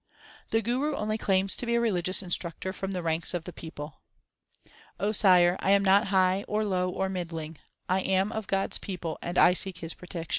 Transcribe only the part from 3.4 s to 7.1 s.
the people: Sire, I am not high, or low, or